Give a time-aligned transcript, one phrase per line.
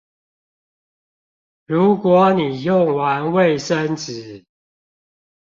[1.67, 4.45] 如果你用完衛生紙